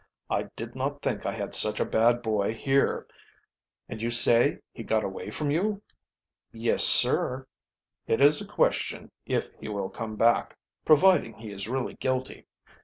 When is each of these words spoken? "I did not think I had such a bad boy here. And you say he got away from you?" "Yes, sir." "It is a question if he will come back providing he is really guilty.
"I 0.31 0.49
did 0.55 0.73
not 0.73 1.03
think 1.03 1.27
I 1.27 1.33
had 1.35 1.53
such 1.53 1.79
a 1.79 1.85
bad 1.85 2.23
boy 2.23 2.55
here. 2.55 3.05
And 3.87 4.01
you 4.01 4.09
say 4.09 4.57
he 4.73 4.81
got 4.81 5.03
away 5.03 5.29
from 5.29 5.51
you?" 5.51 5.83
"Yes, 6.51 6.83
sir." 6.83 7.45
"It 8.07 8.19
is 8.19 8.41
a 8.41 8.47
question 8.47 9.11
if 9.27 9.51
he 9.59 9.69
will 9.69 9.89
come 9.91 10.15
back 10.15 10.57
providing 10.85 11.35
he 11.35 11.51
is 11.51 11.69
really 11.69 11.93
guilty. 11.93 12.47